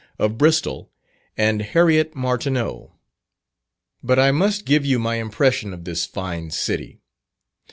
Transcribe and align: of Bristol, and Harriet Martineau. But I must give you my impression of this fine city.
of 0.17 0.35
Bristol, 0.35 0.89
and 1.37 1.61
Harriet 1.61 2.15
Martineau. 2.15 2.95
But 4.01 4.17
I 4.17 4.31
must 4.31 4.65
give 4.65 4.83
you 4.83 4.97
my 4.97 5.17
impression 5.17 5.75
of 5.75 5.83
this 5.83 6.07
fine 6.07 6.49
city. 6.49 7.01